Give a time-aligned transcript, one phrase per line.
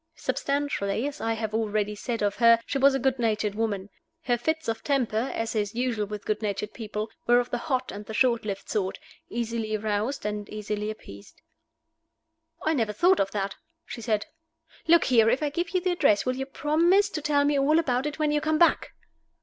[0.15, 3.91] Substantially, as I have already said of her, she was a good natured woman.
[4.23, 7.91] Her fits of temper (as is usual with good natured people) were of the hot
[7.91, 8.97] and the short lived sort,
[9.29, 11.39] easily roused and easily appeased.
[12.63, 14.25] "I never thought of that," she said.
[14.87, 15.29] "Look here!
[15.29, 18.17] if I give you the address, will you promise to tell me all about it
[18.17, 18.93] when you come back?"